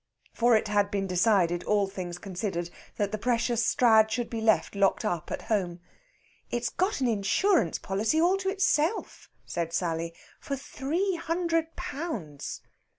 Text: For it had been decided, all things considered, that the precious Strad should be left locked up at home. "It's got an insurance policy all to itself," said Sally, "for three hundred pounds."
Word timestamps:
For 0.33 0.55
it 0.57 0.67
had 0.67 0.89
been 0.89 1.05
decided, 1.05 1.63
all 1.65 1.85
things 1.85 2.17
considered, 2.17 2.71
that 2.95 3.11
the 3.11 3.19
precious 3.19 3.63
Strad 3.63 4.09
should 4.09 4.31
be 4.31 4.41
left 4.41 4.73
locked 4.73 5.05
up 5.05 5.29
at 5.31 5.43
home. 5.43 5.79
"It's 6.49 6.69
got 6.69 7.01
an 7.01 7.07
insurance 7.07 7.77
policy 7.77 8.19
all 8.19 8.37
to 8.37 8.49
itself," 8.49 9.29
said 9.45 9.73
Sally, 9.73 10.15
"for 10.39 10.55
three 10.55 11.17
hundred 11.17 11.75
pounds." 11.75 12.61